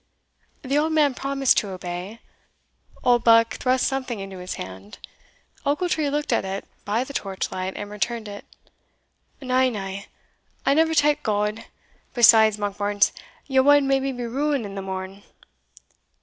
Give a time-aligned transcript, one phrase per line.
[0.63, 2.21] The old man promised to obey.
[3.03, 4.97] Oldbuck thrust something into his hand
[5.63, 8.43] Ochiltree looked at it by the torchlight, and returned it
[9.43, 9.99] "Na, na!
[10.65, 11.65] I never tak gowd
[12.15, 13.11] besides, Monkbarns,
[13.45, 15.21] ye wad maybe be rueing it the morn."